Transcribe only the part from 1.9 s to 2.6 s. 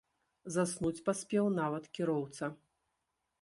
кіроўца.